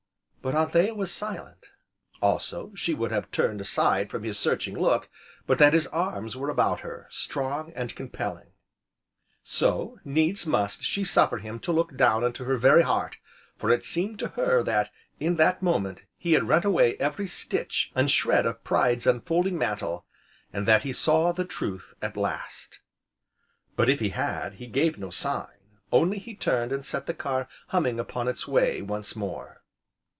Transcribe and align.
But 0.43 0.55
Anthea 0.55 0.95
was 0.95 1.11
silent, 1.11 1.67
also, 2.19 2.71
she 2.73 2.95
would 2.95 3.11
have 3.11 3.29
turned 3.29 3.61
aside 3.61 4.09
from 4.09 4.23
his 4.23 4.39
searching 4.39 4.73
look, 4.75 5.07
but 5.45 5.59
that 5.59 5.73
his 5.75 5.85
arms 5.85 6.35
were 6.35 6.49
about 6.49 6.79
her, 6.79 7.07
strong, 7.11 7.71
and 7.75 7.95
compelling. 7.95 8.49
So, 9.43 9.99
needs 10.03 10.47
must 10.47 10.83
she 10.83 11.03
suffer 11.03 11.37
him 11.37 11.59
to 11.59 11.71
look 11.71 11.95
down 11.95 12.23
into 12.23 12.45
her 12.45 12.57
very 12.57 12.81
heart, 12.81 13.17
for 13.55 13.69
it 13.69 13.85
seemed 13.85 14.17
to 14.17 14.29
her 14.29 14.63
that, 14.63 14.89
in 15.19 15.35
that 15.35 15.61
moment, 15.61 16.01
he 16.17 16.33
had 16.33 16.47
rent 16.47 16.65
away 16.65 16.95
every 16.97 17.27
stitch, 17.27 17.91
and 17.93 18.09
shred 18.09 18.47
of 18.47 18.63
Pride's 18.63 19.05
enfolding 19.05 19.59
mantle, 19.59 20.07
and 20.51 20.67
that 20.67 20.81
he 20.81 20.91
saw 20.91 21.31
the 21.31 21.45
truth, 21.45 21.93
at 22.01 22.17
last. 22.17 22.79
But, 23.75 23.89
if 23.89 23.99
he 23.99 24.09
had, 24.09 24.53
he 24.53 24.65
gave 24.65 24.97
no 24.97 25.11
sign, 25.11 25.59
only 25.91 26.17
he 26.17 26.33
turned 26.33 26.71
and 26.71 26.83
set 26.83 27.05
the 27.05 27.13
car 27.13 27.47
humming 27.67 27.99
upon 27.99 28.27
its 28.27 28.47
way, 28.47 28.81
once 28.81 29.15
more. 29.15 29.59